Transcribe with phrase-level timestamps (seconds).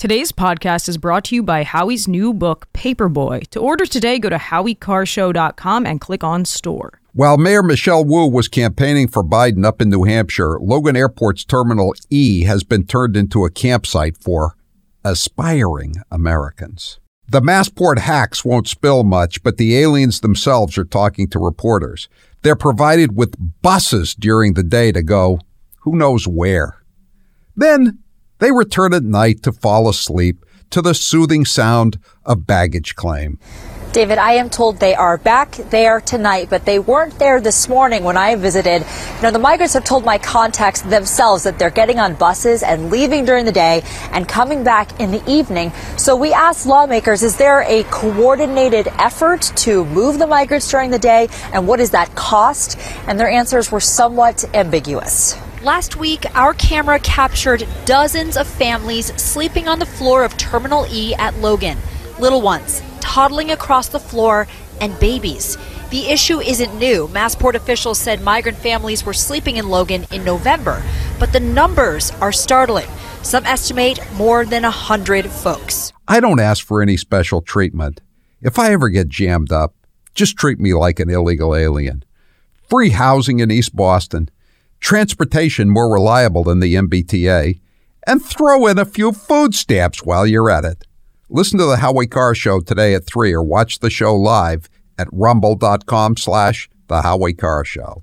[0.00, 3.46] Today's podcast is brought to you by Howie's new book, Paperboy.
[3.48, 7.02] To order today, go to howiecarrshow.com and click on store.
[7.12, 11.94] While Mayor Michelle Wu was campaigning for Biden up in New Hampshire, Logan Airport's Terminal
[12.08, 14.56] E has been turned into a campsite for
[15.04, 16.98] aspiring Americans.
[17.28, 22.08] The Massport hacks won't spill much, but the aliens themselves are talking to reporters.
[22.40, 25.40] They're provided with buses during the day to go
[25.80, 26.78] who knows where.
[27.54, 27.98] Then
[28.40, 33.38] they return at night to fall asleep to the soothing sound of baggage claim.
[33.92, 38.04] David, I am told they are back there tonight, but they weren't there this morning
[38.04, 38.86] when I visited.
[39.16, 42.88] You know, the migrants have told my contacts themselves that they're getting on buses and
[42.88, 45.72] leaving during the day and coming back in the evening.
[45.96, 50.98] So we asked lawmakers, is there a coordinated effort to move the migrants during the
[50.98, 51.26] day?
[51.52, 52.78] And what does that cost?
[53.08, 55.36] And their answers were somewhat ambiguous.
[55.62, 61.14] Last week, our camera captured dozens of families sleeping on the floor of Terminal E
[61.16, 61.76] at Logan.
[62.18, 64.48] Little ones toddling across the floor
[64.80, 65.58] and babies.
[65.90, 67.08] The issue isn't new.
[67.08, 70.82] Massport officials said migrant families were sleeping in Logan in November,
[71.18, 72.88] but the numbers are startling.
[73.22, 75.92] Some estimate more than a hundred folks.
[76.08, 78.00] I don't ask for any special treatment.
[78.40, 79.74] If I ever get jammed up,
[80.14, 82.02] just treat me like an illegal alien.
[82.66, 84.30] Free housing in East Boston,
[84.80, 87.60] transportation more reliable than the MBTA,
[88.06, 90.86] and throw in a few food stamps while you're at it.
[91.28, 95.08] Listen to the Howie Carr Show today at 3 or watch the show live at
[95.12, 98.02] rumble.com slash the Howie Carr Show.